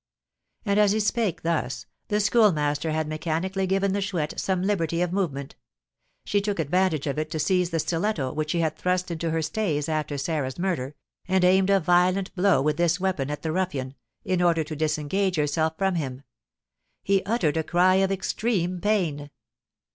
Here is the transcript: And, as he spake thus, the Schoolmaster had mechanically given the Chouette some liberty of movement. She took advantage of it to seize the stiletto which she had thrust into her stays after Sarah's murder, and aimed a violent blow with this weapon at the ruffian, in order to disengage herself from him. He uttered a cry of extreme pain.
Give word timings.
And, 0.65 0.79
as 0.79 0.93
he 0.93 0.99
spake 0.99 1.43
thus, 1.43 1.85
the 2.07 2.19
Schoolmaster 2.19 2.89
had 2.89 3.07
mechanically 3.07 3.67
given 3.67 3.93
the 3.93 4.01
Chouette 4.01 4.39
some 4.39 4.63
liberty 4.63 5.03
of 5.03 5.13
movement. 5.13 5.55
She 6.25 6.41
took 6.41 6.57
advantage 6.57 7.05
of 7.05 7.19
it 7.19 7.29
to 7.29 7.37
seize 7.39 7.69
the 7.69 7.77
stiletto 7.77 8.33
which 8.33 8.49
she 8.49 8.61
had 8.61 8.75
thrust 8.75 9.11
into 9.11 9.29
her 9.29 9.43
stays 9.43 9.87
after 9.87 10.17
Sarah's 10.17 10.57
murder, 10.57 10.95
and 11.27 11.43
aimed 11.45 11.69
a 11.69 11.79
violent 11.79 12.33
blow 12.33 12.63
with 12.63 12.77
this 12.77 12.99
weapon 12.99 13.29
at 13.29 13.43
the 13.43 13.51
ruffian, 13.51 13.93
in 14.25 14.41
order 14.41 14.63
to 14.63 14.75
disengage 14.75 15.35
herself 15.35 15.77
from 15.77 15.93
him. 15.93 16.23
He 17.03 17.23
uttered 17.25 17.57
a 17.57 17.63
cry 17.63 17.97
of 17.97 18.11
extreme 18.11 18.79
pain. 18.81 19.29